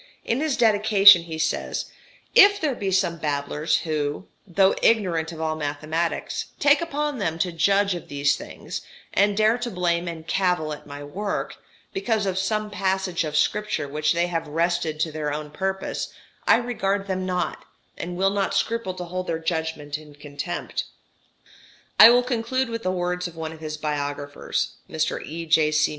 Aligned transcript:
In 0.25 0.39
his 0.39 0.57
dedication 0.57 1.25
he 1.25 1.37
says: 1.37 1.85
"If 2.33 2.59
there 2.59 2.73
be 2.73 2.89
some 2.89 3.19
babblers 3.19 3.81
who, 3.81 4.25
though 4.47 4.73
ignorant 4.81 5.31
of 5.31 5.39
all 5.39 5.55
mathematics, 5.55 6.45
take 6.59 6.81
upon 6.81 7.19
them 7.19 7.37
to 7.37 7.51
judge 7.51 7.93
of 7.93 8.07
these 8.07 8.35
things, 8.35 8.81
and 9.13 9.37
dare 9.37 9.59
to 9.59 9.69
blame 9.69 10.07
and 10.07 10.25
cavil 10.25 10.73
at 10.73 10.87
my 10.87 11.03
work, 11.03 11.57
because 11.93 12.25
of 12.25 12.39
some 12.39 12.71
passage 12.71 13.23
of 13.23 13.37
Scripture 13.37 13.87
which 13.87 14.13
they 14.13 14.25
have 14.25 14.47
wrested 14.47 14.99
to 15.01 15.11
their 15.11 15.31
own 15.31 15.51
purpose, 15.51 16.11
I 16.47 16.55
regard 16.55 17.05
them 17.05 17.27
not, 17.27 17.63
and 17.95 18.17
will 18.17 18.31
not 18.31 18.55
scruple 18.55 18.95
to 18.95 19.03
hold 19.03 19.27
their 19.27 19.37
judgment 19.37 19.99
in 19.99 20.15
contempt." 20.15 20.85
I 21.99 22.09
will 22.09 22.23
conclude 22.23 22.69
with 22.69 22.81
the 22.81 22.89
words 22.91 23.27
of 23.27 23.35
one 23.35 23.51
of 23.51 23.59
his 23.59 23.77
biographers 23.77 24.77
(Mr. 24.89 25.23
E.J.C. 25.23 25.89